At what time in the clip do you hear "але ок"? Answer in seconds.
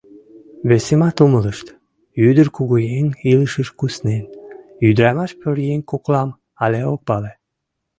6.63-6.99